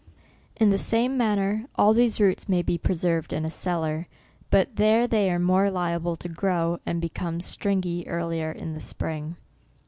[0.55, 4.07] In the same manner all these roots may be preserved in a cellar,
[4.49, 9.35] but there they are more liable to grow, and become stringey earlier in the spring.